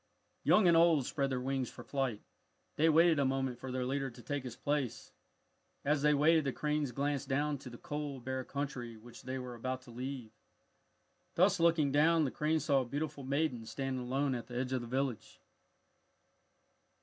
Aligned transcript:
Young 0.43 0.67
and 0.67 0.75
old 0.75 1.05
spread 1.05 1.29
their 1.29 1.39
wings 1.39 1.69
for 1.69 1.83
flight. 1.83 2.21
They 2.75 2.89
waited 2.89 3.19
a 3.19 3.23
moment 3.23 3.59
for 3.59 3.71
their 3.71 3.85
leader 3.85 4.09
to 4.09 4.21
take 4.23 4.43
his 4.43 4.55
place. 4.55 5.11
As 5.85 6.01
they 6.01 6.15
waited 6.15 6.43
the 6.43 6.51
cranes 6.51 6.91
glanced 6.91 7.29
down 7.29 7.59
to 7.59 7.69
the 7.69 7.77
cold, 7.77 8.25
bare 8.25 8.43
country 8.43 8.97
which 8.97 9.21
they 9.21 9.37
were 9.37 9.53
about 9.53 9.83
to 9.83 9.91
leave. 9.91 10.31
Thus 11.35 11.59
looking 11.59 11.91
down, 11.91 12.23
the 12.25 12.31
cranes 12.31 12.65
saw 12.65 12.81
a 12.81 12.85
beautiful 12.85 13.23
maiden 13.23 13.63
standing 13.67 14.01
alone 14.01 14.33
at 14.33 14.47
the 14.47 14.57
edge 14.57 14.73
of 14.73 14.81
the 14.81 14.87
village. 14.87 15.39